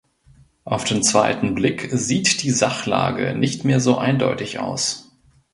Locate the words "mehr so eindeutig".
3.65-4.57